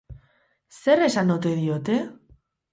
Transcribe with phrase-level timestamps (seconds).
[0.77, 2.01] Zer esan ote diote?